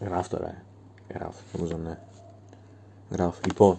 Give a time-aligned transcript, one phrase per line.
[0.00, 0.62] Γράφω τώρα, ε.
[1.14, 1.98] Γράφω, νομίζω ναι.
[3.10, 3.40] Γράφω.
[3.46, 3.78] Λοιπόν.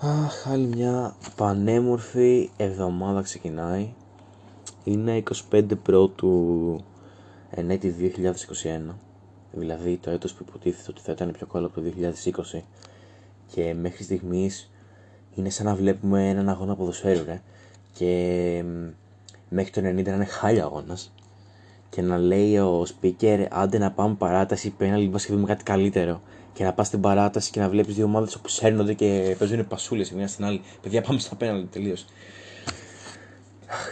[0.00, 3.94] Αχ, άλλη μια πανέμορφη εβδομάδα ξεκινάει.
[4.84, 5.22] Είναι
[5.52, 6.84] 25 πρώτου
[7.50, 8.12] ενέτη
[8.90, 8.94] 2021.
[9.52, 11.92] Δηλαδή το έτος που υποτίθεται ότι θα ήταν πιο καλό από το
[12.54, 12.60] 2020.
[13.46, 14.70] Και μέχρι στιγμής
[15.34, 17.42] είναι σαν να βλέπουμε έναν αγώνα ποδοσφαίρου, ρε.
[17.92, 18.64] Και
[19.48, 21.12] μέχρι το 90 να είναι χάλια αγώνας
[21.90, 26.20] και να λέει ο speaker άντε να πάμε παράταση πέναλτι μας και δούμε κάτι καλύτερο
[26.52, 30.10] και να πας στην παράταση και να βλέπεις δύο ομάδες που σέρνονται και παίζουν πασούλες
[30.10, 30.60] η μία στην άλλη.
[30.82, 32.04] Παιδιά πάμε στα πέναλτι τελείως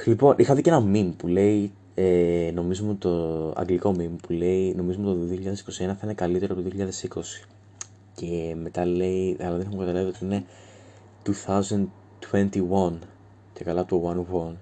[0.05, 4.75] λοιπόν είχα δει και ένα meme που λέει ε, νομίζουμε το αγγλικό meme που λέει
[4.75, 5.19] νομίζουμε το
[5.65, 6.77] 2021 θα είναι καλύτερο από το
[7.15, 7.21] 2020
[8.15, 10.45] και μετά λέει αλλά δεν έχουμε καταλάβει ότι είναι
[12.91, 12.93] 2021
[13.53, 14.55] και καλά το 1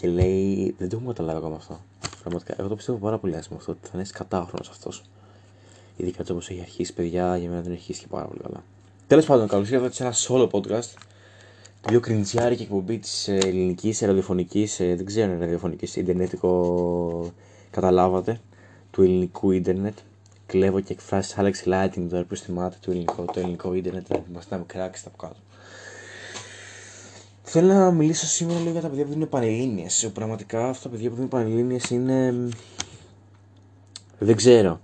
[0.00, 1.80] και λέει δεν το έχουμε καταλάβει ακόμα αυτό
[2.22, 5.02] Πραγματικά, εγώ το πιστεύω πάρα πολύ άσχημα αυτό ότι θα είναι κατάχρονο αυτός.
[5.96, 8.64] Ειδικά έτσι όπως έχει αρχίσει, παιδιά, για μένα δεν έχει αρχίσει και πάρα πολύ καλά.
[9.06, 10.94] Τέλος πάντων, καλώς ήρθατε σε ένα solo podcast.
[11.80, 17.32] Το πιο κριντζιάρικη εκπομπή της ελληνικής ραδιοφωνικής, ε, δεν ξέρω αν είναι ραδιοφωνικής, Ιντερνετικό.
[17.70, 18.40] Καταλάβατε,
[18.90, 19.98] του ελληνικού Ιντερνετ.
[20.46, 24.40] Κλέβω και εκφράσει Alex Lighting τώρα που θυμάται το ελληνικό, το ελληνικό Ιντερνετ, δηλαδή μα
[24.48, 25.36] να με κράξει από κάτω.
[27.44, 29.86] Θέλω να μιλήσω σήμερα λίγο για τα παιδιά που δίνουν πανελλήνιε.
[30.12, 32.34] Πραγματικά αυτά τα παιδιά που δίνουν πανελλήνιε είναι.
[34.18, 34.80] Δεν ξέρω.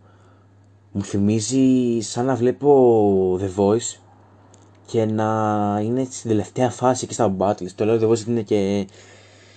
[0.92, 4.00] Μου θυμίζει σαν να βλέπω The Voice
[4.86, 7.70] και να είναι στην τελευταία φάση εκεί στα battles.
[7.74, 8.86] Το λέω The Voice είναι και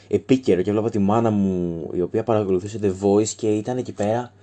[0.08, 4.34] επίκαιρο και βλέπω τη μάνα μου η οποία παρακολουθούσε The Voice και ήταν εκεί πέρα.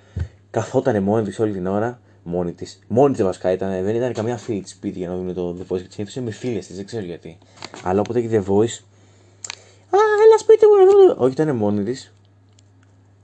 [0.51, 2.79] Καθόταν μόνη της όλη την ώρα μόνη της.
[2.89, 5.73] Μόνη της βασικά ήταν, δεν ήταν καμία φίλη της σπίτι για να δουν το The
[5.73, 7.39] Voice και συνήθως με φίλε της, δεν ξέρω γιατί.
[7.83, 8.79] Αλλά όποτε έχει The Voice.
[9.91, 11.25] Α, έλα σπίτι μου να δω.
[11.25, 12.13] Όχι, ήταν μόνη της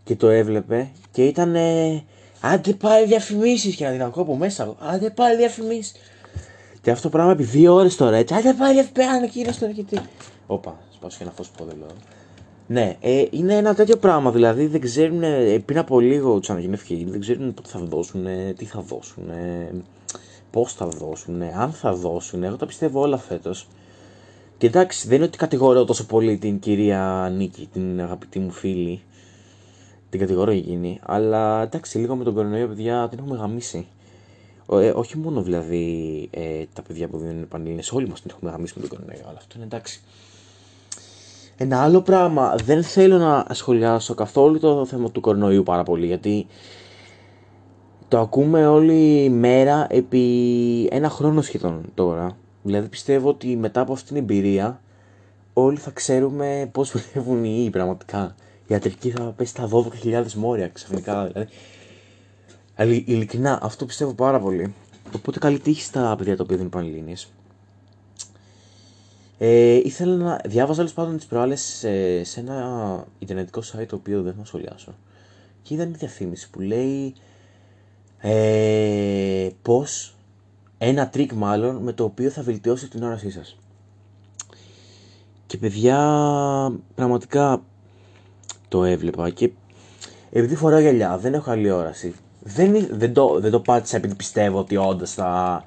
[0.05, 1.57] και το έβλεπε και ήταν.
[2.41, 4.75] Άντε πάλι διαφημίσεις και να την ακούω από μέσα.
[4.79, 5.95] Άντε πάλι διαφημίσεις.
[6.83, 8.35] Και αυτό το πράγμα επί δύο ώρες τώρα έτσι.
[8.35, 9.41] Άντε πάλι διαφημίσει.
[9.41, 9.99] Εκεί στο τι.
[10.47, 11.89] Όπα, σπάσω και ένα φως που δεν λέω.
[12.67, 14.31] Ναι, ε, είναι ένα τέτοιο πράγμα.
[14.31, 18.27] Δηλαδή δεν ξέρουν ε, πριν από λίγο τους αναγεννήθηκε, δεν ξέρουν πότε θα δώσουν,
[18.57, 19.25] τι θα δώσουν,
[20.51, 22.43] πώς θα δώσουν, αν θα δώσουν.
[22.43, 23.69] Εγώ τα πιστεύω όλα φέτος.
[24.59, 29.03] Και εντάξει, δεν είναι ότι κατηγορώ τόσο πολύ την κυρία Νίκη, την αγαπητή μου φίλη.
[30.11, 31.01] Την κατηγορώ εκείνη.
[31.03, 33.87] Αλλά εντάξει, λίγο με τον κορονοϊό, παιδιά, την έχουμε γαμίσει.
[34.73, 38.73] Ε, όχι μόνο δηλαδή ε, τα παιδιά που δίνουν πανελλήνες, όλοι μας την έχουμε γαμίσει
[38.77, 40.03] με τον κορονοϊό, αλλά αυτό είναι εντάξει.
[41.57, 46.47] Ένα άλλο πράγμα, δεν θέλω να σχολιάσω καθόλου το θέμα του κορονοϊού πάρα πολύ γιατί
[48.09, 52.37] το ακούμε όλη μέρα επί ένα χρόνο σχεδόν τώρα.
[52.63, 54.81] Δηλαδή πιστεύω ότι μετά από αυτήν την εμπειρία
[55.53, 58.35] όλοι θα ξέρουμε πώς δουλεύουν οι ιοί πραγματικά.
[58.61, 59.69] Η ιατρική θα πέσει στα
[60.05, 61.51] 12.000 μόρια ξαφνικά δηλαδή.
[62.77, 64.75] Δηλαδή ειλικρινά αυτό πιστεύω πάρα πολύ.
[65.17, 67.29] Οπότε καλή τύχη στα παιδιά τα οποία δίνουν πανελλήνιες.
[69.39, 74.23] Ε, ήθελα να διάβαζα όλε πάντων τις προάλλες σε, σε ένα ιντερνετικό site το οποίο
[74.23, 74.95] δεν θα σχολιάσω.
[75.63, 77.15] Και είδα μια διαφήμιση που λέει
[78.19, 80.17] ε, πώς
[80.79, 83.57] ένα τρικ μάλλον με το οποίο θα βελτιώσει την όρασή σας.
[85.47, 85.99] Και παιδιά
[86.95, 87.63] πραγματικά
[88.69, 89.51] το έβλεπα και
[90.31, 92.15] επειδή φοράω γυαλιά δεν έχω καλή όραση.
[92.43, 95.65] Δεν, δεν, το, δεν το πάτησα επειδή πιστεύω ότι όντως θα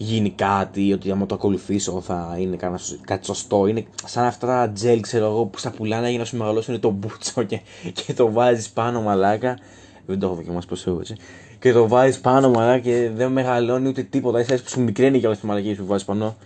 [0.00, 2.56] γίνει κάτι, ότι άμα το ακολουθήσω θα είναι
[3.04, 3.66] κάτι σωστό.
[3.66, 6.90] Είναι σαν αυτά τα τζελ, ξέρω εγώ, που στα πουλάνε για να σου μεγαλώσουν το
[6.90, 7.60] μπούτσο και,
[7.92, 9.58] και το βάζεις πάνω μαλάκα.
[10.06, 11.14] Δεν το έχω δοκιμάσει πω έτσι.
[11.58, 14.40] Και το βάζεις πάνω μαλάκα και δεν μεγαλώνει ούτε τίποτα.
[14.40, 16.36] Είσαι που σου μικραίνει και όλε τι μαλακίε που βάζεις πάνω.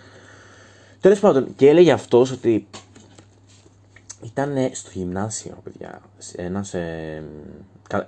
[1.01, 2.67] Τέλος πάντων, και έλεγε αυτός ότι
[4.25, 6.01] ήταν στο γυμνάσιο, παιδιά.
[6.37, 6.65] Ένα.
[6.73, 7.23] Ε,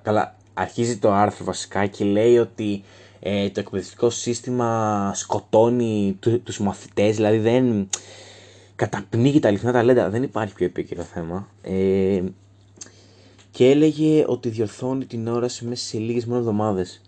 [0.03, 2.83] καλά, αρχίζει το άρθρο βασικά και λέει ότι
[3.27, 7.89] ε, το εκπαιδευτικό σύστημα σκοτώνει του, τους μαθητές, δηλαδή δεν
[8.77, 11.49] καταπνίγει τα αληθινά ταλέντα, δεν υπάρχει πιο επίκαιρο θέμα.
[11.63, 12.23] Ε,
[13.51, 17.01] και έλεγε ότι διορθώνει την όραση μέσα σε λίγες μόνο εβδομάδες.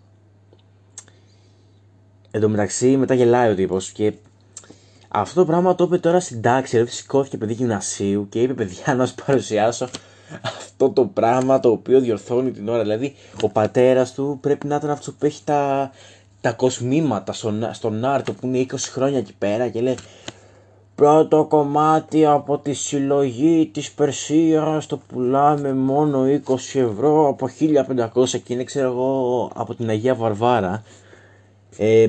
[2.30, 4.12] Εν τω μεταξύ μετά γελάει ο τύπος και
[5.08, 8.94] αυτό το πράγμα το είπε τώρα στην τάξη, δηλαδή σηκώθηκε παιδί γυμνασίου και είπε παιδιά
[8.94, 9.88] να σου παρουσιάσω
[10.78, 12.82] αυτό το πράγμα το οποίο διορθώνει την ώρα.
[12.82, 15.90] Δηλαδή, ο πατέρας του πρέπει να ήταν αυτό που έχει τα,
[16.40, 19.96] τα κοσμήματα στον, στον Άρτο που είναι 20 χρόνια εκεί πέρα και λέει
[20.96, 27.48] Πρώτο κομμάτι από τη συλλογή της Περσίας το πουλάμε μόνο 20 ευρώ από
[28.14, 30.82] 1500 και είναι ξέρω εγώ από την Αγία Βαρβάρα.
[31.76, 32.08] Ε,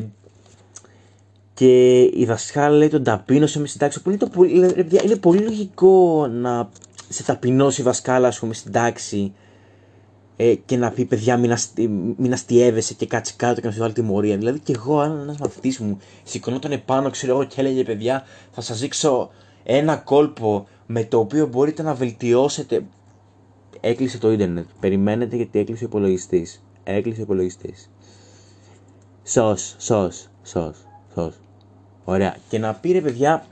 [1.53, 4.01] και η δασκάλα λέει τον ταπείνωσε με συντάξει.
[4.01, 4.29] Που είναι, το,
[5.03, 6.69] είναι πολύ λογικό να
[7.09, 9.33] σε ταπεινώσει η δασκάλα, ας πούμε, στην τάξη
[10.39, 11.87] ε, και να πει παιδιά μην, αστι,
[12.17, 14.37] μην αστείευεσαι και κάτσε κάτω και να σου βάλει τιμωρία.
[14.37, 18.61] Δηλαδή και εγώ αν ένας μαθητής μου σηκωνόταν επάνω ξέρω εγώ και έλεγε παιδιά θα
[18.61, 19.29] σας δείξω
[19.63, 22.85] ένα κόλπο με το οποίο μπορείτε να βελτιώσετε.
[23.79, 24.65] Έκλεισε το ίντερνετ.
[24.79, 26.63] Περιμένετε γιατί έκλεισε ο υπολογιστής.
[26.83, 27.89] Έκλεισε ο υπολογιστής.
[29.23, 30.75] Σως, σως, σως,
[31.13, 31.35] σως.
[32.03, 32.35] Ωραία.
[32.49, 33.45] Και να πήρε παιδιά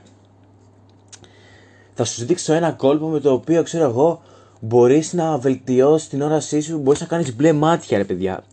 [1.96, 4.22] θα σου δείξω ένα κόλπο με το οποίο ξέρω εγώ
[4.60, 8.44] μπορείς να βελτιώσεις την όρασή σου, μπορείς να κάνεις μπλε μάτια, ρε παιδιά.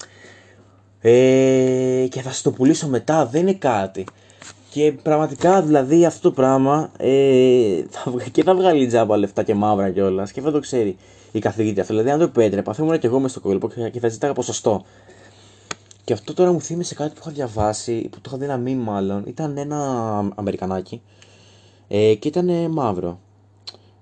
[1.01, 4.05] Ε, και θα σου το πουλήσω μετά, δεν είναι κάτι.
[4.69, 9.89] Και πραγματικά δηλαδή αυτό το πράγμα ε, θα, και θα βγάλει τζάμπα λεφτά και μαύρα
[9.89, 10.97] κιόλας και θα το ξέρει
[11.31, 11.83] η καθηγήτρια.
[11.83, 14.83] Δηλαδή, αν το επέτρεπα, θα ήμουν και εγώ μες στο κόλπο και θα ζητάγα ποσοστό.
[16.03, 18.91] Και αυτό τώρα μου θύμισε κάτι που είχα διαβάσει, που το είχα δει ένα μήνυμα
[18.91, 19.23] μάλλον.
[19.27, 19.79] Ήταν ένα
[20.35, 21.01] Αμερικανάκι
[21.87, 23.19] ε, και ήταν μαύρο.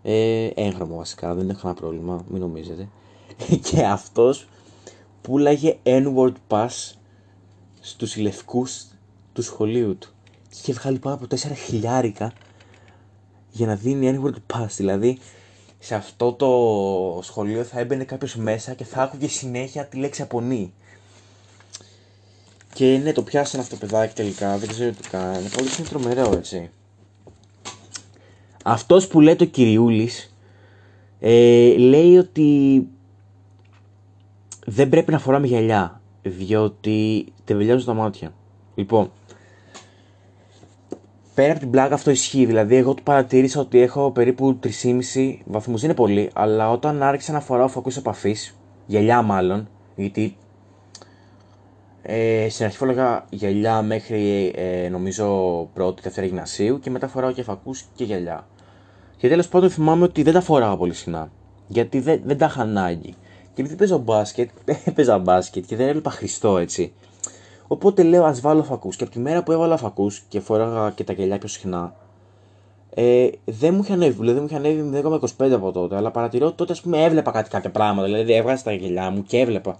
[0.03, 2.87] Ε, έγχρωμο βασικά, δεν έχω κανένα πρόβλημα, μην νομίζετε.
[3.69, 4.47] και αυτός
[5.21, 6.93] πουλάγε N-word pass
[7.79, 8.85] στους λευκούς
[9.33, 10.09] του σχολείου του.
[10.49, 12.33] Και είχε βγάλει πάνω από 4 χιλιάρικα
[13.51, 14.67] για να δίνει N-word pass.
[14.77, 15.19] Δηλαδή,
[15.79, 20.73] σε αυτό το σχολείο θα έμπαινε κάποιος μέσα και θα άκουγε συνέχεια τη λέξη απονή.
[22.73, 25.47] Και ναι, το πιάσανε αυτό το παιδάκι τελικά, δεν ξέρω τι κάνει.
[25.47, 26.69] Πολύ είναι τρομερό, έτσι.
[28.63, 30.35] Αυτός που λέει το κυριούλης
[31.19, 32.87] ε, λέει ότι
[34.65, 38.33] δεν πρέπει να φοράμε γυαλιά διότι τεβελιάζουν τα μάτια.
[38.75, 39.11] Λοιπόν,
[41.33, 42.45] πέρα από την πλάκα αυτό ισχύει.
[42.45, 45.83] Δηλαδή, εγώ του παρατήρησα ότι έχω περίπου 3,5 βαθμούς.
[45.83, 50.35] Είναι πολύ, αλλά όταν άρχισα να φοράω φακού επαφής, γυαλιά μάλλον, γιατί
[52.01, 55.25] ε, στην αρχή φοράγα γυαλιά μέχρι ε, νομίζω
[55.73, 58.47] πρώτη, δεύτερη γυμνασίου και μετά φοράω και φακούς και γυαλιά.
[59.17, 61.31] Και τέλος πάντων θυμάμαι ότι δεν τα φοράγα πολύ συχνά.
[61.67, 63.15] Γιατί δεν, δεν τα είχα ανάγκη.
[63.53, 64.49] Και επειδή παίζω μπάσκετ,
[64.85, 66.93] έπαιζα μπάσκετ και δεν έβλεπα Χριστό έτσι.
[67.67, 68.95] Οπότε λέω ας βάλω φακούς.
[68.95, 71.95] Και από τη μέρα που έβαλα φακούς και φοράγα και τα γυαλιά πιο συχνά,
[72.93, 74.15] ε, δεν μου είχε ανέβει.
[74.19, 75.01] Δηλαδή δεν μου είχε ανέβει
[75.37, 75.95] 0,25 από τότε.
[75.95, 78.07] Αλλά παρατηρώ ότι τότε ας πούμε έβλεπα κάτι κάποια πράγματα.
[78.07, 79.77] Δηλαδή έβγαζα τα γυαλιά μου και έβλεπα.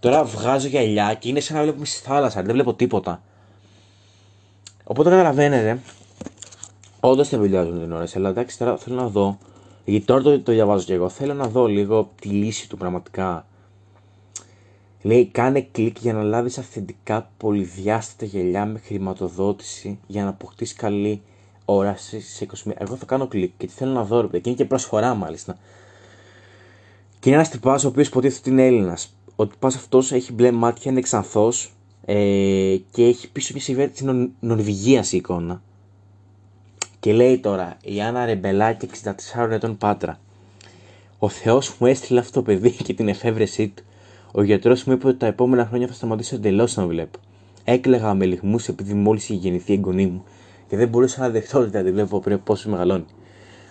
[0.00, 2.42] Τώρα βγάζω γυαλιά και είναι σαν να βλέπω στη θάλασσα.
[2.42, 3.22] Δεν βλέπω τίποτα.
[4.84, 5.80] Οπότε καταλαβαίνετε
[7.00, 9.38] Όντως δεν βουλιάζουν την ώρα, αλλά εντάξει τώρα θέλω να δω.
[9.84, 11.08] Γιατί τώρα το, το διαβάζω και εγώ.
[11.08, 13.46] Θέλω να δω λίγο τη λύση του πραγματικά.
[15.02, 21.22] Λέει κάνε κλικ για να λάβεις αυθεντικά πολυδιάστατα γελιά με χρηματοδότηση για να αποκτήσεις καλή
[21.64, 24.64] όραση σε 20 Εγώ θα κάνω κλικ γιατί θέλω να δω ρε και είναι και
[24.64, 25.58] προσφορά μάλιστα.
[27.20, 29.17] Και είναι ένας τυπάς ο οποίος υποτίθεται ότι είναι Έλληνας.
[29.40, 31.72] Ο τυπά αυτός έχει μπλε μάτια, είναι ξανθός
[32.04, 34.04] ε, και έχει πίσω μια συμβαίνει της
[34.40, 35.62] Νορβηγίας η εικόνα.
[37.00, 38.88] Και λέει τώρα η Άννα Ρεμπελάκη
[39.36, 40.20] 64 ετών Πάτρα.
[41.18, 43.82] Ο Θεός μου έστειλε αυτό το παιδί και την εφεύρεσή του.
[44.32, 47.18] Ο γιατρός μου είπε ότι τα επόμενα χρόνια θα σταματήσω εντελώς να βλέπω.
[47.64, 50.24] Έκλεγα με λιγμούς επειδή μόλις είχε γεννηθεί η εγγονή μου
[50.68, 53.06] και δεν μπορούσα να δεχτώ ότι θα τη βλέπω πριν πόσο μεγαλώνει.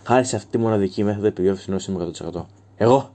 [0.03, 2.41] Χάρη σε αυτή τη μοναδική μέθοδο επιβιώθηση είμαι 100%.
[2.77, 3.11] Εγώ,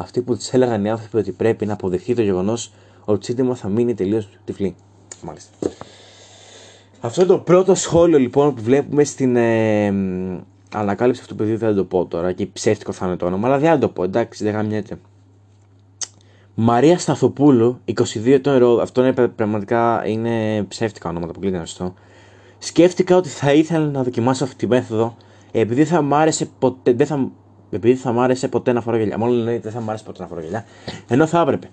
[0.00, 2.72] αυτοί που τη έλεγαν οι άνθρωποι ότι πρέπει να αποδεχτεί το γεγονός
[3.04, 4.74] ότι σύντομα θα μείνει τελείως τυφλή.
[5.22, 5.50] Μάλιστα.
[7.00, 9.86] Αυτό είναι το πρώτο σχόλιο λοιπόν που βλέπουμε στην ε,
[10.74, 11.58] ανακάλυψη αυτού του παιδιού.
[11.58, 13.88] Δεν θα το πω τώρα και ψεύτικο θα είναι το όνομα, αλλά δεν θα το
[13.88, 14.02] πω.
[14.02, 14.98] Εντάξει, δεν γαμιέται.
[16.54, 21.94] Μαρία Σταθοπούλου, 22 ετών Αυτό είναι πραγματικά είναι ψεύτικα ονόματα που κλείνει αυτό.
[22.58, 25.16] Σκέφτηκα ότι θα ήθελα να δοκιμάσω αυτή τη μέθοδο
[25.52, 27.30] επειδή θα μ' άρεσε ποτέ, δεν θα,
[27.70, 29.18] επειδή θα μ' άρεσε ποτέ να φορώ γελιά.
[29.18, 30.64] Μόνο λέει δεν θα μ' άρεσε ποτέ να φορώ γελιά.
[31.08, 31.70] Ενώ θα έπρεπε.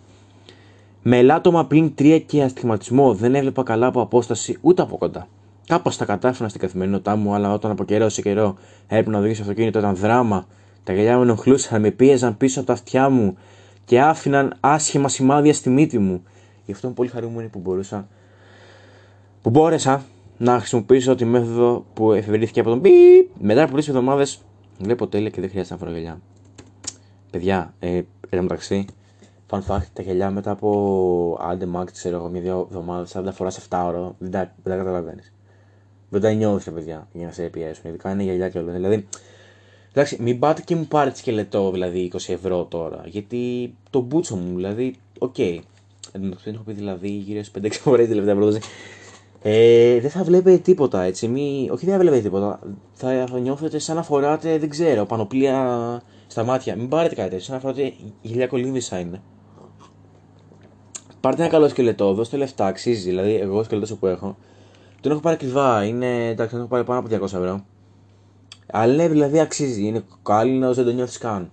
[1.02, 5.28] Με ελάττωμα πλην 3 και αστιγματισμό δεν έβλεπα καλά από απόσταση ούτε από κοντά.
[5.68, 8.56] Κάπως τα κατάφερα στην καθημερινότητά μου, αλλά όταν από καιρό σε καιρό
[8.88, 10.48] έπρεπε να οδηγήσω αυτοκίνητο ήταν δράμα.
[10.84, 13.38] Τα γυαλιά μου ενοχλούσαν, με πίεζαν πίσω από τα αυτιά μου
[13.86, 16.24] και άφηναν άσχημα σημάδια στη μύτη μου.
[16.66, 18.08] Γι' αυτό είμαι πολύ χαρούμενη που μπορούσα.
[19.42, 20.04] που μπόρεσα
[20.38, 23.30] να χρησιμοποιήσω τη μέθοδο που εφευρύθηκε από τον πιπ.
[23.40, 24.42] Μετά από τρεις εβδομάδες
[24.80, 26.22] βλέπω τέλεια και δεν χρειάζεται να φορώ γυαλιά.
[27.32, 28.86] Παιδιά, ε, μεταξύ,
[29.50, 33.68] Fun fact, τα γυαλιά μετά από άντε max, ξέρω εγώ, μια-δύο εβδομάδες, αν τα φοράς
[33.70, 35.34] 7 ώρα, δεν τα, δεν τα καταλαβαίνεις.
[36.10, 37.90] Δεν τα νιώθεις, παιδιά, για να σε πιέσουν.
[37.90, 38.72] Ειδικά είναι γυαλιά και όλα.
[38.72, 39.08] Δηλαδή,
[39.92, 43.02] εντάξει, μην πάτε και μου πάρετε σκελετό, δηλαδή 20 ευρώ τώρα.
[43.06, 45.36] Γιατί το μπούτσο μου, δηλαδή, OK.
[45.38, 45.60] Okay.
[46.12, 48.60] Δεν έχω πει δηλαδή γύρω στι 5-6 φορέ τη τελευταία πρόταση.
[49.48, 51.28] Ε, δεν θα βλέπετε τίποτα έτσι.
[51.28, 51.70] Μη...
[51.72, 52.60] Όχι, δεν θα βλέπετε τίποτα.
[52.94, 56.76] Θα νιώθετε σαν να φοράτε, δεν ξέρω, πανοπλία στα μάτια.
[56.76, 57.46] Μην πάρετε κάτι τέτοιο.
[57.46, 59.22] Σαν να φοράτε γυαλιά κολύμβησα είναι.
[61.22, 63.10] Πάρτε ένα καλό σκελετό, δώστε λεφτά, αξίζει.
[63.10, 64.38] Δηλαδή, εγώ σκελετό που έχω,
[65.02, 65.86] τον έχω πάρει ακριβά.
[65.86, 67.66] Είναι, εντάξει, τον έχω πάρει πάνω από 200 ευρώ.
[68.72, 69.86] Αλλά ναι, δηλαδή αξίζει.
[69.86, 71.52] Είναι κάλινο, δεν το νιώθεις καν.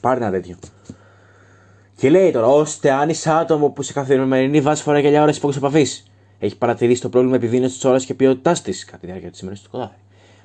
[0.00, 0.56] Πάρτε ένα τέτοιο.
[1.96, 5.58] Και λέει τώρα, ώστε αν είσαι άτομο που σε καθημερινή βάση φορά γυαλιά ώρα υπόκριση
[5.58, 6.10] επαφής.
[6.38, 9.56] Έχει παρατηρήσει το πρόβλημα επιδείνωσης της ώρας και ποιότητάς της κατά τη διάρκεια της ημέρα
[9.56, 9.98] του κοδάρι.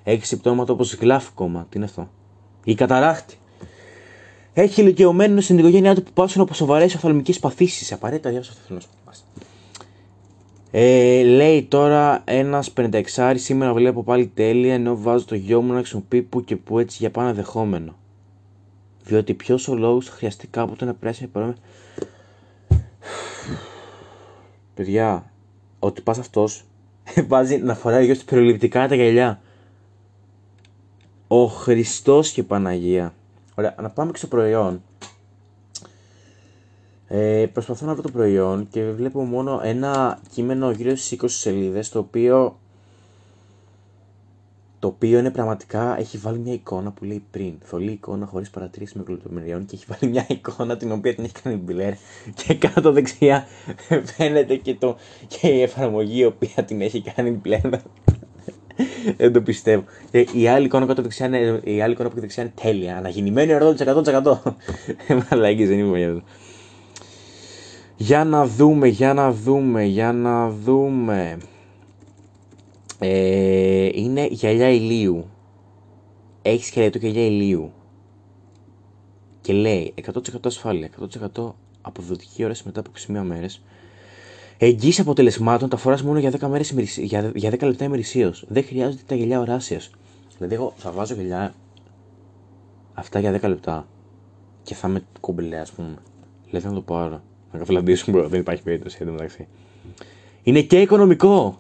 [0.04, 2.10] Έχει συμπτώματα όπως γλάφκομα, τι είναι αυτό;
[2.64, 3.36] Ή καταράχτη.
[4.54, 7.92] Έχει ηλικιωμένο στην οικογένειά του που πάσουν από σοβαρές οφθαλμικές παθήσεις.
[7.92, 8.90] Απαραίτητα διάβασα αυτό θέλω να σου
[10.74, 15.78] ε, λέει τώρα ένας 56 σήμερα βλέπω πάλι τέλεια ενώ βάζω το γιο μου να
[15.78, 17.96] χρησιμοποιεί που και που έτσι για πάνω δεχόμενο.
[19.04, 21.56] Διότι ποιος ο λόγος χρειαστεί κάποτε να περάσει παρόμοια.
[24.74, 25.31] Παιδιά,
[25.84, 26.64] ότι πας αυτός
[27.28, 29.42] βάζει να φοράει γιο του περιληπτικά τα γυαλιά.
[31.28, 33.14] Ο Χριστός και Παναγία.
[33.56, 34.82] Ωραία, να πάμε και στο προϊόν.
[37.08, 41.90] Ε, προσπαθώ να βρω το προϊόν και βλέπω μόνο ένα κείμενο γύρω στις 20 σελίδες
[41.90, 42.60] το οποίο
[44.82, 47.54] το οποίο είναι πραγματικά έχει βάλει μια εικόνα που λέει πριν.
[47.64, 51.34] Θολή εικόνα χωρίς παρατήρηση με λεπτομεριών και έχει βάλει μια εικόνα την οποία την έχει
[51.44, 51.94] κάνει μπλερ
[52.36, 53.48] και κάτω δεξιά
[54.16, 54.96] φαίνεται και, το,
[55.28, 57.62] και η εφαρμογή η οποία την έχει κάνει μπλερ.
[59.18, 59.84] Δεν το πιστεύω.
[60.12, 62.98] Και η άλλη εικόνα κάτω δεξιά είναι, η άλλη εικόνα που δεξιά είναι τέλεια.
[62.98, 64.38] Αναγεννημένη 100%.
[65.30, 66.24] Μαλάκι δεν είμαι για αυτό.
[67.96, 71.38] Για να δούμε, για να δούμε, για να δούμε.
[73.04, 75.26] Ε, είναι γυαλιά ηλίου.
[76.42, 77.72] Έχεις σκελετό γυαλιά ηλίου.
[79.42, 80.90] Και λέει 100% ασφάλεια,
[81.36, 83.62] 100% αποδοτική όραση μετά από 21 μέρες.
[84.58, 88.46] Εγγύηση αποτελεσμάτων τα φοράς μόνο για 10, μέρες, για, για 10 λεπτά ημερησίως.
[88.48, 89.92] Δεν χρειάζονται τα γυαλιά οράσιας.
[90.38, 91.54] Δηλαδή, εγώ θα βάζω γυαλιά
[92.94, 93.88] αυτά για 10 λεπτά
[94.64, 95.96] και θα με κομπλέ, ας πούμε.
[96.50, 97.22] Λέει να το πάρω.
[97.52, 99.48] Να καφελαντήσουμε, δεν υπάρχει περίπτωση εντωμεταξύ.
[100.44, 101.60] Είναι και οικονομικό.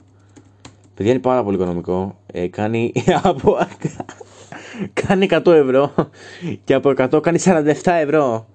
[1.01, 2.19] Παιδιά είναι πάρα πολύ οικονομικό.
[2.25, 2.93] Ε, κάνει
[3.23, 3.57] από.
[4.93, 5.93] κάνει 100 ευρώ
[6.63, 8.47] και από 100 κάνει 47 ευρώ.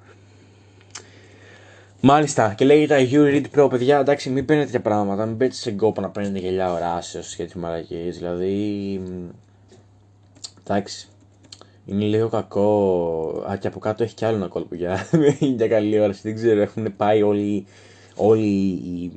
[2.00, 5.26] Μάλιστα, και λέγεται You Read Pro, παιδιά, εντάξει, μην παίρνετε τέτοια πράγματα.
[5.26, 8.10] Μην παίρνετε σε γκόπα να παίρνετε γελιά οράσεως και τι μαλακίε.
[8.10, 9.00] Δηλαδή.
[10.64, 11.08] Εντάξει.
[11.86, 13.44] Είναι λίγο κακό.
[13.50, 15.06] Α, και από κάτω έχει κι άλλο ένα κόλπο για,
[15.56, 16.20] για καλή όραση.
[16.22, 17.66] Δεν ξέρω, έχουν πάει όλοι.
[18.14, 19.12] όλοι οι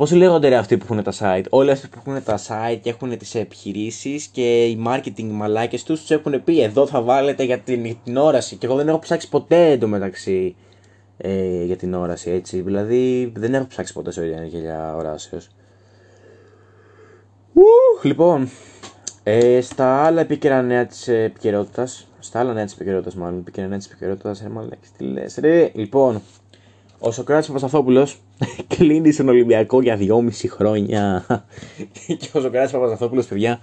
[0.00, 2.90] Πώς λέγονται ρε αυτοί που έχουν τα site; Όλοι αυτοί που έχουν τα site και
[2.90, 7.58] έχουν τις επιχειρήσεις και οι marketing μαλάκες τους τους έχουν πει εδώ θα βάλετε για
[7.58, 8.56] την, την όραση.
[8.56, 10.56] Και εγώ δεν έχω ψάξει ποτέ εντωμεταξύ
[11.16, 12.60] ε, για την όραση έτσι.
[12.60, 15.38] Δηλαδή δεν έχω ψάξει ποτέ σε για οράσεω.
[18.02, 18.48] Λοιπόν,
[19.22, 22.08] ε, στα άλλα επίκαιρα νέα της επικαιρότητας.
[22.18, 23.38] Στα άλλα νέα της επικαιρότητας, μάλλον.
[23.38, 24.42] Επίκαιρα νέα της επικαιρότητας.
[24.42, 25.38] Ρε, τι λες.
[25.40, 26.22] Ρε, λοιπόν,
[27.00, 28.18] ο Σοκράτης Παπασταθόπουλος
[28.76, 31.24] κλείνει στον Ολυμπιακό για δυόμιση χρόνια.
[32.06, 33.60] και ο Σοκράτης Παπασταθόπουλος, παιδιά,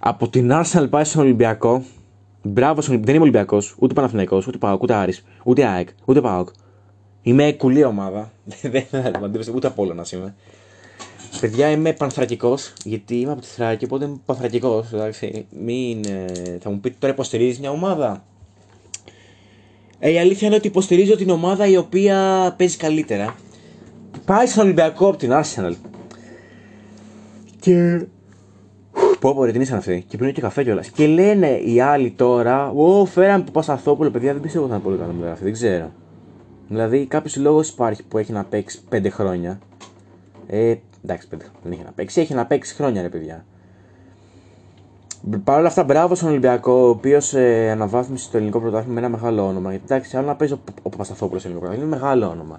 [0.00, 1.84] από την Arsenal πάει στον Ολυμπιακό.
[2.42, 6.48] Μπράβο, δεν είμαι Ολυμπιακός, ούτε Παναθυναϊκό, ούτε Πάοκ, ούτε Άρης, ούτε ΑΕΚ, ούτε Πάοκ.
[7.22, 8.32] Είμαι κουλή ομάδα.
[8.72, 10.34] δεν θα ούτε από όλα να είμαι.
[11.40, 14.86] Παιδιά, είμαι πανθρακικός, γιατί είμαι από τη Θράκη, οπότε είμαι πανθρακικός.
[15.50, 16.00] Μην.
[16.06, 18.24] Ε, θα μου πείτε τώρα υποστηρίζεις μια ομάδα.
[19.98, 23.34] Ε, η αλήθεια είναι ότι υποστηρίζω την ομάδα η οποία παίζει καλύτερα.
[24.24, 25.74] Πάει στον Ολυμπιακό από την Arsenal.
[27.60, 28.04] Και.
[29.20, 30.04] Πω πω, ρε, την ήσαν αυτή.
[30.08, 30.88] Και πριν και καφέ κιόλας.
[30.88, 34.88] Και λένε οι άλλοι τώρα, Ω, φέραμε που Πασαθόπουλο, παιδιά, δεν πιστεύω ότι θα είναι
[34.88, 35.90] πολύ καλό με Δεν ξέρω.
[36.68, 39.58] Δηλαδή, κάποιος λόγος υπάρχει που έχει να παίξει 5 χρόνια.
[40.46, 40.74] Ε,
[41.04, 42.20] εντάξει, 5 δεν έχει να παίξει.
[42.20, 43.44] Έχει να παίξει χρόνια, ρε παιδιά.
[45.44, 49.08] Παρ' όλα αυτά, μπράβο στον Ολυμπιακό, ο οποίος ε, αναβάθμισε το ελληνικό πρωτάθλημα με ένα
[49.08, 49.70] μεγάλο όνομα.
[49.70, 52.58] Γιατί εντάξει, άλλο να παίζει ο, ο Παπασταθόπουλος στο ελληνικό πρωτάθλημα, είναι μεγάλο όνομα.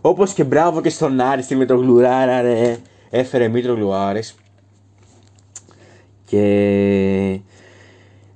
[0.00, 2.76] Όπως και μπράβο και στον Άρη, στη Μητρογλουράρα, ρε.
[3.10, 3.90] Έφερε Μήτρογλου
[6.24, 7.40] Και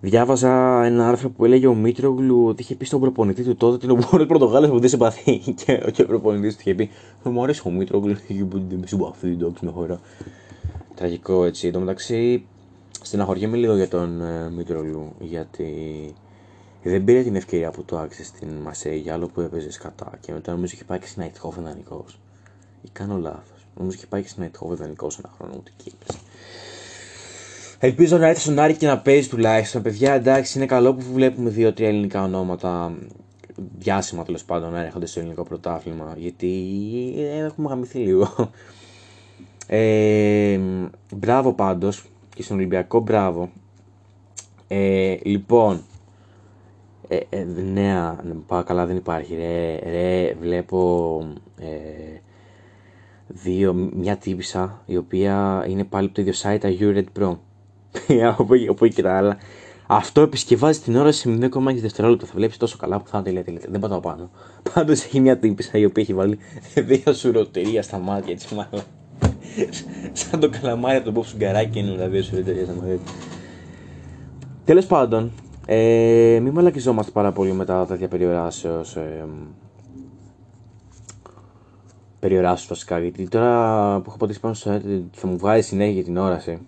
[0.00, 3.84] διάβαζα ένα άρθρο που έλεγε ο Μήτρογλου ότι είχε πει στον προπονητή του τότε ότι
[3.84, 5.38] είναι ο μόνος Πορτογάλος που δεν συμπαθεί.
[5.64, 6.90] Και, και ο προπονητής του είχε πει:
[7.22, 8.16] Μου αρέσει ο Μήτρογλου,
[8.48, 10.00] δεν συμπαθεί, εντάξει, με χώρα.
[10.94, 11.66] Τραγικό έτσι.
[11.66, 12.44] Εν τω μεταξύ,
[13.02, 16.14] Στεναχωριέμαι λίγο για τον ε, Μήτρολου γιατί
[16.82, 20.32] δεν πήρε την ευκαιρία που το άξιζε στην Μασέη για άλλο που έπαιζες κατά και
[20.32, 22.04] μετά νομίζω είχε πάει και στην Αιτχόφ δανεικό.
[22.82, 23.66] Ή κάνω λάθος.
[23.76, 26.18] Νομίζω είχε πάει και στην Αιτχόφ δανεικό ένα χρόνο ούτε εκεί έπαιζε.
[27.78, 29.82] Ελπίζω να έρθει στον Άρη και να παίζει τουλάχιστον.
[29.82, 32.94] Παιδιά, εντάξει, είναι καλό που βλέπουμε δύο-τρία ελληνικά ονόματα
[33.78, 36.14] διάσημα τέλος πάντων να έρχονται στο ελληνικό πρωτάθλημα.
[36.16, 36.74] Γιατί
[37.16, 38.50] ε, έχουμε γαμηθεί λίγο.
[39.66, 40.60] Ε,
[41.14, 42.04] μπράβο πάντως
[42.34, 43.50] και στον Ολυμπιακό μπράβο.
[44.68, 45.82] Ε, λοιπόν,
[47.08, 49.34] ε, ε, νέα, πάω καλά δεν υπάρχει.
[49.34, 51.18] Ρε, ρε βλέπω
[51.58, 51.66] ε,
[53.26, 57.36] δύο, μια τύπησα η οποία είναι πάλι από το ίδιο site, τα Red Pro.
[58.38, 59.38] όπου, όπου και τα άλλα.
[59.86, 62.26] Αυτό επισκευάζει την ώρα σε 0,6 δευτερόλεπτα.
[62.26, 63.60] Θα βλέπεις τόσο καλά που θα είναι τελεία.
[63.68, 64.30] Δεν πατάω πάνω.
[64.74, 66.38] Πάντως έχει μια τύπησα η οποία έχει βάλει
[66.88, 68.84] δύο σουροτερία στα μάτια της μάλλον.
[70.12, 72.98] Σαν το καλαμάρι από τον Μποb Σουγκαράκι είναι τα δύο σουροτερία στα μάτια.
[74.64, 75.30] Τέλος πάντων,
[75.66, 78.96] ε, μην μαλακιζόμαστε πάρα πολύ με τα τέτοια περιοράσεως.
[78.96, 79.24] Ε,
[82.20, 82.98] περιοράσεως βασικά.
[82.98, 84.80] Γιατί τώρα που έχω πατήσει πάνω στο
[85.12, 86.58] θα μου βγάλει συνέχεια για την όραση.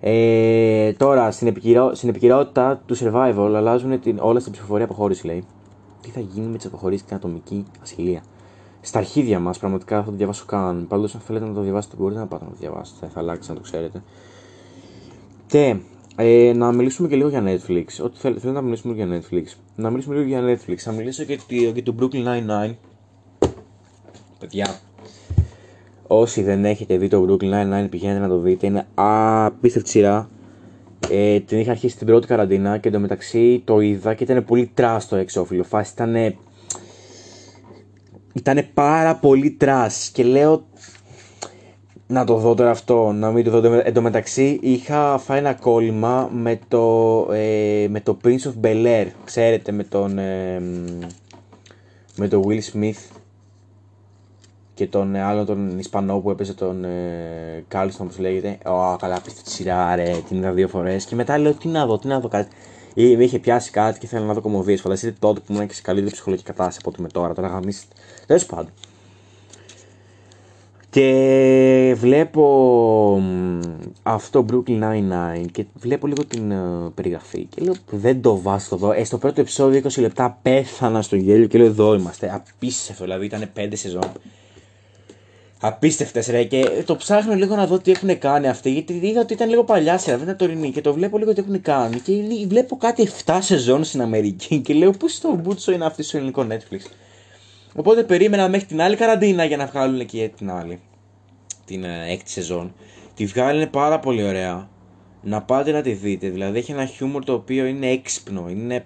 [0.00, 1.94] Ε, τώρα στην, επικυρο...
[1.94, 4.18] στην επικυρότητα του survival αλλάζουν την...
[4.20, 5.44] όλα στην ψηφοφορία αποχώρηση λέει.
[6.00, 8.22] Τι θα γίνει με τις αποχωρήσεις και ατομική ασυλία.
[8.80, 10.86] Στα αρχίδια μας, πραγματικά θα το διαβάσω καν.
[10.88, 13.06] Πάντως, αν θέλετε να το διαβάσετε, μπορείτε να πάτε να το διαβάσετε.
[13.12, 14.02] Θα αλλάξει να το ξέρετε.
[15.46, 15.76] Και
[16.16, 17.84] ε, να μιλήσουμε και λίγο για Netflix.
[18.02, 19.44] Ό,τι θέλετε, θέλω να μιλήσουμε για Netflix.
[19.76, 20.76] Να μιλήσουμε λίγο για Netflix.
[20.76, 22.74] Θα μιλήσω και για το Brooklyn Nine-Nine.
[24.38, 24.78] Παιδιά,
[26.06, 28.66] όσοι δεν έχετε δει το Brooklyn Nine-Nine πηγαίνετε να το δείτε.
[28.66, 30.28] Είναι απίστευτη σειρά.
[31.10, 35.08] Ε, την είχα αρχίσει την πρώτη καραντίνα και εντωμεταξύ το είδα και ήταν πολύ trash
[35.08, 35.64] το εξώφυλλο.
[35.64, 36.14] Φάση ήταν.
[38.32, 40.66] Ήταν πάρα πολύ trash και λέω
[42.06, 43.72] να το δω τώρα αυτό, να μην το δω.
[43.84, 48.86] Εν τω μεταξύ είχα φάει ένα κόλλημα με το, ε, με το Prince of Bel
[48.86, 50.60] Air, ξέρετε, με τον, ε,
[52.16, 53.18] με τον Will Smith
[54.74, 58.58] και τον ε, άλλο τον Ισπανό που έπαιζε τον ε, Κάρλτον, όπως λέγεται.
[58.66, 61.86] Ω, καλά, πείστε τη σειρά, ρε, την είδα δύο φορές και μετά λέω τι να
[61.86, 62.50] δω, τι να δω κάτι.
[63.00, 64.80] Ή με είχε πιάσει κάτι και ήθελα να δω κομμωδίες.
[64.80, 67.94] Φανταστείτε τότε που ήμουν και σε καλύτερη ψυχολογική κατάσταση από ότι με τώρα, τώρα γαμίσετε.
[68.26, 68.72] Τέλος πάντων.
[70.90, 73.22] Και βλέπω
[74.02, 78.92] αυτό Brooklyn Nine-Nine και βλέπω λίγο την uh, περιγραφή και λέω δεν το βάζω εδώ.
[78.92, 82.32] Ε, στο πρώτο επεισόδιο 20 λεπτά πέθανα στο γέλιο και λέω εδώ είμαστε.
[82.34, 84.12] Απίστευτο, δηλαδή ήταν 5 σεζόν.
[85.62, 89.32] Απίστευτες ρε και το ψάχνω λίγο να δω τι έχουν κάνει αυτοί γιατί είδα ότι
[89.32, 92.12] ήταν λίγο παλιά σειρά, δεν ήταν τωρινή και το βλέπω λίγο τι έχουν κάνει και
[92.48, 96.46] βλέπω κάτι 7 σεζόν στην Αμερική και λέω πού στο μπούτσο είναι αυτή στο ελληνικό
[96.50, 96.80] Netflix;
[97.74, 100.80] Οπότε περίμενα μέχρι την άλλη καραντίνα για να βγάλουν και την άλλη.
[101.64, 102.74] Την ε, έκτη σεζόν.
[103.14, 104.68] Τη βγάλουν πάρα πολύ ωραία.
[105.22, 106.28] Να πάτε να τη δείτε.
[106.28, 108.48] Δηλαδή έχει ένα χιούμορ το οποίο είναι έξυπνο.
[108.50, 108.84] Είναι...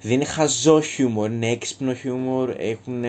[0.00, 2.54] Δεν είναι χαζό χιούμορ, είναι έξυπνο χιούμορ.
[2.58, 3.04] Έχουν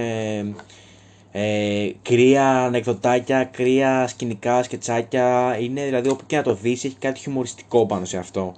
[1.37, 5.57] ε, κρύα ανεκδοτάκια, κρύα σκηνικά, σκετσάκια.
[5.59, 8.53] Είναι δηλαδή όπου και να το δεις, έχει κάτι χιουμοριστικό πάνω σε αυτό.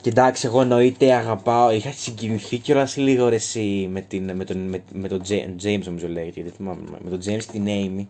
[0.00, 1.70] Και εντάξει, εγώ εννοείται αγαπάω.
[1.70, 5.22] Είχα συγκινηθεί κιόλας λίγο ρε εσύ με, την, με, τον, με, με τον
[5.62, 6.40] James, νομίζω λέγεται.
[6.40, 6.62] Γιατί,
[7.02, 8.06] με τον James και την Amy.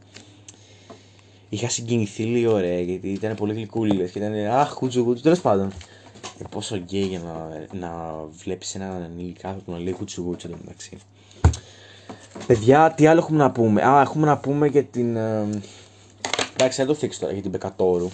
[1.48, 4.10] Είχα συγκινηθεί λίγο ρε, γιατί ήταν πολύ γλυκούλη.
[4.10, 5.22] Και ήταν αχ, κούτσου κούτσου.
[5.22, 5.72] Τέλος πάντων.
[6.38, 10.98] Ε, πόσο γκέι για να, να βλέπεις έναν ανήλικα να λέει κούτσου κούτσου μεταξύ.
[12.48, 15.16] Παιδιά, τι άλλο έχουμε να πούμε; Α, έχουμε να πούμε για την.
[15.16, 15.48] Ε,
[16.52, 18.10] εντάξει, δεν το θίξω τώρα για την Πεκατόρου.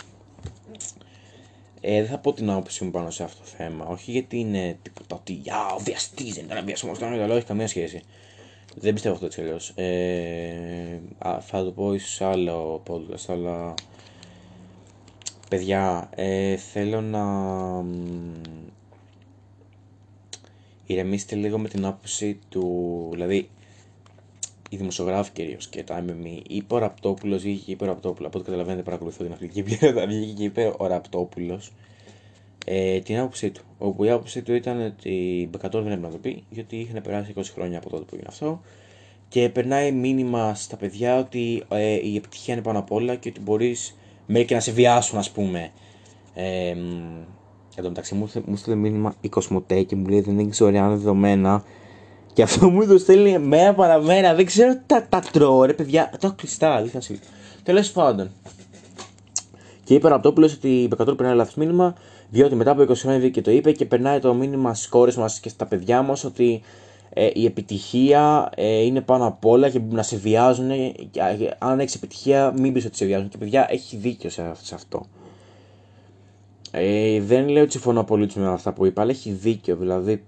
[1.80, 3.84] Ε, δεν θα πω την άποψή μου πάνω σε αυτό το θέμα.
[3.86, 7.68] Όχι γιατί είναι τίποτα ότι για ο βιαστής δεν ήταν βιασμός, ήταν καλό, έχει καμία
[7.68, 8.02] σχέση.
[8.74, 9.72] Δεν πιστεύω αυτό έτσι αλλιώς.
[9.74, 11.00] Ε,
[11.40, 13.74] θα το πω ίσως σε άλλο podcast, αλλά.
[15.48, 17.24] Παιδιά, ε, θέλω να
[20.86, 23.08] ηρεμήσετε λίγο με την άποψη του.
[23.12, 23.48] Δηλαδή,
[24.74, 28.26] οι δημοσιογράφοι κυρίως και τα MME, είπε ο Ραπτόπουλος, βγήκε και είπε ο Ραπτόπουλος.
[28.28, 30.06] Από ό,τι καταλαβαίνετε, παρακολουθώ την Αθλητική Επίθεση.
[30.06, 31.72] Βγήκε και είπε ο Ραπτόπουλος
[32.66, 33.62] ε, την άποψή του.
[33.78, 37.02] Όπου η άποψή του ήταν ότι η Μπεκατόρ δεν έπρεπε να το πει, γιατί είχαν
[37.02, 38.60] περάσει 20 χρόνια από τότε που έγινε αυτό.
[39.28, 43.40] Και περνάει μήνυμα στα παιδιά ότι ε, η επιτυχία είναι πάνω απ' όλα και ότι
[43.40, 45.70] μπορείς μέχρι και να σε βιάσουν, ας πούμε.
[46.34, 46.74] Ε,
[47.76, 50.88] Εν τω μεταξύ μου, μου στείλε μήνυμα η Κοσμοτέ και μου λέει δεν έχει ωραία
[50.88, 51.64] δεδομένα
[52.34, 54.34] και αυτό μου το στέλνει μέρα παραμέρα.
[54.34, 56.10] Δεν ξέρω τα, τα τρώω, ρε παιδιά.
[56.10, 57.00] Το έχω κλειστά, αλήθεια
[57.62, 58.30] Τέλος πάντων.
[59.84, 61.94] Και είπε ο Ραπτόπουλος ότι η Πεκατούρ περνάει λάθος μήνυμα,
[62.30, 65.40] διότι μετά από 20 χρόνια και το είπε και περνάει το μήνυμα στις κόρες μας
[65.40, 66.62] και στα παιδιά μας ότι
[67.10, 70.70] ε, η επιτυχία ε, είναι πάνω απ' όλα και να σε βιάζουν.
[71.10, 71.20] Και,
[71.58, 73.28] αν έχεις επιτυχία, μην πεις ότι σε βιάζουν.
[73.28, 75.06] Και παιδιά, έχει δίκιο σε, σε αυτό.
[76.70, 79.76] Ε, δεν λέω ότι συμφωνώ απολύτω με αυτά που είπα, αλλά έχει δίκιο.
[79.76, 80.24] Δηλαδή,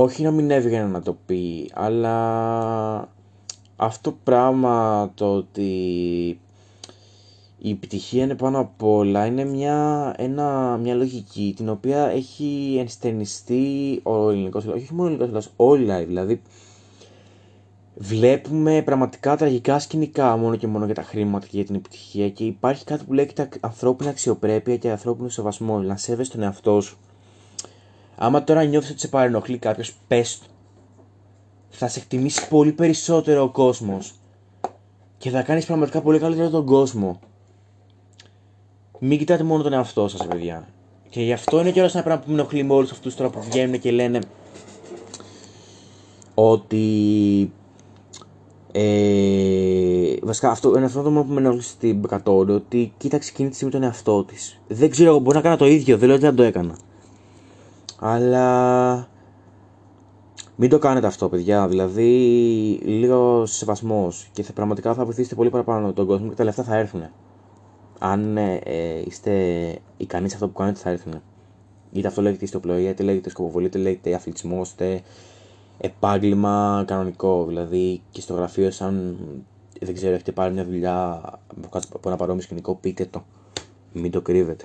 [0.00, 3.08] όχι να μην έβγαινε να το πει, αλλά
[3.76, 5.70] αυτό πράγμα το ότι
[7.58, 14.00] η επιτυχία είναι πάνω απ' όλα είναι μια, ένα, μια λογική την οποία έχει ενστερνιστεί
[14.02, 16.42] ο ελληνικός όχι μόνο ο ελληνικός όλα δηλαδή
[17.94, 22.44] βλέπουμε πραγματικά τραγικά σκηνικά μόνο και μόνο για τα χρήματα και για την επιτυχία και
[22.44, 26.98] υπάρχει κάτι που λέγεται ανθρώπινη αξιοπρέπεια και ανθρώπινο σεβασμό, να σέβεσαι τον εαυτό σου
[28.20, 30.46] Άμα τώρα νιώθεις ότι σε παρενοχλεί κάποιος, πες του.
[31.68, 34.14] Θα σε εκτιμήσει πολύ περισσότερο ο κόσμος.
[35.18, 37.20] Και θα κάνεις πραγματικά πολύ καλύτερο τον κόσμο.
[38.98, 40.68] Μην κοιτάτε μόνο τον εαυτό σας, παιδιά.
[41.08, 43.42] Και γι' αυτό είναι κιόλας ένα πράγμα που με ενοχλεί με όλους αυτούς τώρα που
[43.42, 44.18] βγαίνουν και λένε
[46.34, 47.52] ότι
[48.72, 53.48] ε, βασικά αυτό είναι αυτό το μόνο που με ενοχλεί στην Μπεκατόρη ότι κοίταξε εκείνη
[53.48, 54.60] τη στιγμή τον εαυτό της.
[54.68, 56.78] Δεν ξέρω, εγώ μπορεί να κάνω το ίδιο, δεν λέω ότι δεν το έκανα.
[57.98, 59.08] Αλλά
[60.56, 61.68] μην το κάνετε αυτό, παιδιά.
[61.68, 62.10] Δηλαδή,
[62.84, 66.76] λίγο σεβασμός και θα, πραγματικά θα βοηθήσετε πολύ παραπάνω τον κόσμο και τα λεφτά θα
[66.76, 67.02] έρθουν.
[67.98, 69.32] Αν ε, ε, είστε
[69.96, 71.22] ικανοί σε αυτό που κάνετε, θα έρθουν.
[71.92, 75.02] Είτε αυτό λέγεται ιστοπλοεία, είτε λέγεται σκοποβολή, είτε λέγεται αθλητισμός, είτε
[75.78, 77.44] επάγγελμα κανονικό.
[77.44, 79.16] Δηλαδή και στο γραφείο, σαν
[79.80, 81.22] δεν ξέρω, έχετε πάρει μια δουλειά
[81.94, 83.24] από ένα παρόμοιο σκηνικό, πείτε το.
[83.92, 84.64] Μην το κρύβετε.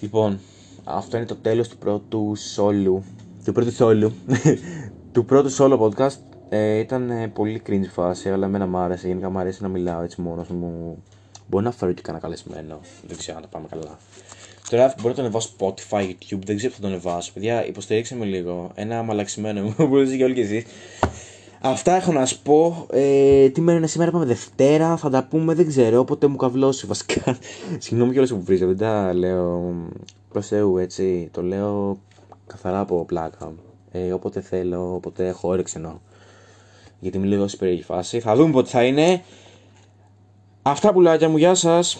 [0.00, 0.38] Λοιπόν,
[0.84, 3.02] αυτό είναι το τέλος του πρώτου solo,
[3.44, 4.10] του πρώτου solo,
[5.12, 6.18] του πρώτου solo podcast.
[6.48, 9.06] Ε, ήταν ε, πολύ cringe φάση, αλλά εμένα μου άρεσε.
[9.06, 11.02] Γενικά μου αρέσει να μιλάω έτσι μόνος μου.
[11.46, 12.80] Μπορεί να φέρω και κανένα καλεσμένο.
[13.06, 13.98] Δεν ξέρω αν τα πάμε καλά.
[14.70, 17.32] Τώρα μπορώ να το ανεβάσω Spotify, YouTube, δεν ξέρω που θα το ανεβάσω.
[17.32, 18.70] Παιδιά, υποστηρίξτε με λίγο.
[18.74, 20.64] Ένα μαλαξιμένο μου που και όλοι και εσείς.
[21.66, 22.86] Αυτά έχω να σου πω.
[22.90, 24.96] Ε, τι μέρα είναι σήμερα, πάμε Δευτέρα.
[24.96, 25.98] Θα τα πούμε, δεν ξέρω.
[25.98, 27.38] Όποτε μου καβλώσει βασικά.
[27.78, 29.74] Συγγνώμη κιόλας που βρίζω, δεν τα λέω
[30.28, 31.28] προς Θεού έτσι.
[31.32, 31.98] Το λέω
[32.46, 33.52] καθαρά από πλάκα.
[33.90, 35.98] Ε, όποτε θέλω, όποτε έχω όρεξη εννοώ.
[37.00, 38.20] Γιατί είμαι λίγο σε περίεργη φάση.
[38.20, 39.22] Θα δούμε πότε θα είναι.
[40.62, 41.98] Αυτά πουλάκια μου, γεια σας.